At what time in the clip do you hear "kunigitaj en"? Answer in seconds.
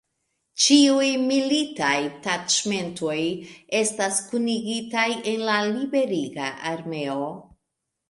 4.33-5.49